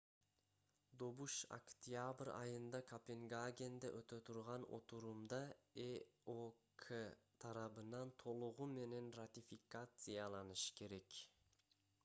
добуш 1.01 1.33
октябрь 1.55 2.31
айында 2.37 2.79
копенгагенде 2.91 3.91
өтө 3.97 4.17
турган 4.29 4.65
отурумда 4.77 5.41
эок 5.83 6.87
тарабынан 7.45 8.13
толугу 8.23 8.67
менен 8.79 9.11
ратификацияланышы 9.19 10.75
керек 10.81 11.21